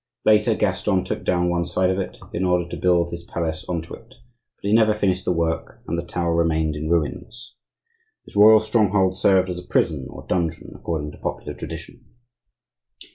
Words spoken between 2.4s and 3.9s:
order to build his palace on